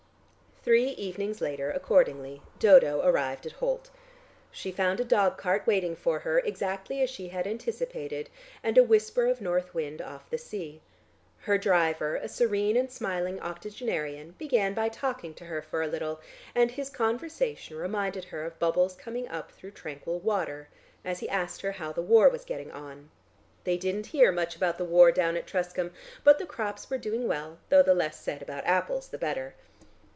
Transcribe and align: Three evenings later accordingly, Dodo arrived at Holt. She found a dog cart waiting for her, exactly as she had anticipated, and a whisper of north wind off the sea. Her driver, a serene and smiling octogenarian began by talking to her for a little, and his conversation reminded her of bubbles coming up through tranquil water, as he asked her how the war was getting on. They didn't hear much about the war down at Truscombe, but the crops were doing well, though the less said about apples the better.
Three 0.63 0.89
evenings 0.89 1.41
later 1.41 1.71
accordingly, 1.71 2.43
Dodo 2.59 3.01
arrived 3.03 3.47
at 3.47 3.53
Holt. 3.53 3.89
She 4.51 4.71
found 4.71 4.99
a 4.99 5.03
dog 5.03 5.35
cart 5.35 5.63
waiting 5.65 5.95
for 5.95 6.19
her, 6.19 6.37
exactly 6.37 7.01
as 7.01 7.09
she 7.09 7.29
had 7.29 7.47
anticipated, 7.47 8.29
and 8.61 8.77
a 8.77 8.83
whisper 8.83 9.25
of 9.25 9.41
north 9.41 9.73
wind 9.73 10.03
off 10.03 10.29
the 10.29 10.37
sea. 10.37 10.81
Her 11.39 11.57
driver, 11.57 12.15
a 12.15 12.29
serene 12.29 12.77
and 12.77 12.91
smiling 12.91 13.39
octogenarian 13.39 14.35
began 14.37 14.75
by 14.75 14.87
talking 14.87 15.33
to 15.33 15.45
her 15.45 15.63
for 15.63 15.81
a 15.81 15.87
little, 15.87 16.21
and 16.53 16.69
his 16.69 16.91
conversation 16.91 17.75
reminded 17.75 18.25
her 18.25 18.45
of 18.45 18.59
bubbles 18.59 18.93
coming 18.93 19.27
up 19.29 19.51
through 19.51 19.71
tranquil 19.71 20.19
water, 20.19 20.69
as 21.03 21.21
he 21.21 21.29
asked 21.29 21.61
her 21.61 21.71
how 21.71 21.91
the 21.91 22.03
war 22.03 22.29
was 22.29 22.45
getting 22.45 22.71
on. 22.71 23.09
They 23.63 23.77
didn't 23.77 24.05
hear 24.05 24.31
much 24.31 24.55
about 24.55 24.77
the 24.77 24.85
war 24.85 25.11
down 25.11 25.35
at 25.37 25.47
Truscombe, 25.47 25.91
but 26.23 26.37
the 26.37 26.45
crops 26.45 26.87
were 26.87 26.99
doing 26.99 27.27
well, 27.27 27.57
though 27.69 27.81
the 27.81 27.95
less 27.95 28.19
said 28.19 28.43
about 28.43 28.63
apples 28.67 29.07
the 29.07 29.17
better. 29.17 29.55